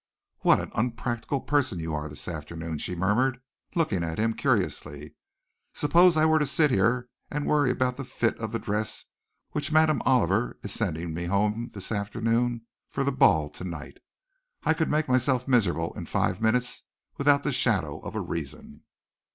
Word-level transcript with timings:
"What 0.39 0.59
an 0.59 0.71
unpractical 0.73 1.41
person 1.41 1.77
you 1.77 1.93
are 1.93 2.09
this 2.09 2.27
afternoon!" 2.27 2.79
she 2.79 2.95
murmured, 2.95 3.39
looking 3.75 4.03
at 4.03 4.17
him 4.17 4.33
curiously. 4.33 5.13
"Supposing 5.75 6.23
I 6.23 6.25
were 6.25 6.39
to 6.39 6.45
sit 6.47 6.71
here 6.71 7.07
and 7.29 7.45
worry 7.45 7.69
about 7.69 7.97
the 7.97 8.03
fit 8.03 8.35
of 8.39 8.51
the 8.51 8.57
dress 8.57 9.05
which 9.51 9.71
Madame 9.71 10.01
Oliver 10.03 10.57
is 10.63 10.73
sending 10.73 11.13
me 11.13 11.25
home 11.25 11.69
this 11.75 11.91
afternoon 11.91 12.65
for 12.89 13.03
the 13.03 13.11
ball 13.11 13.47
to 13.49 13.63
night. 13.63 13.99
I 14.63 14.73
could 14.73 14.89
make 14.89 15.07
myself 15.07 15.47
miserable 15.47 15.93
in 15.93 16.07
five 16.07 16.41
minutes 16.41 16.81
without 17.19 17.43
the 17.43 17.51
shadow 17.51 17.99
of 17.99 18.15
a 18.15 18.21
reason." 18.21 18.81